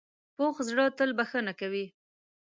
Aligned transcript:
پوخ 0.35 0.55
زړه 0.69 0.85
تل 0.97 1.09
بښنه 1.17 1.53
کوي 1.59 1.85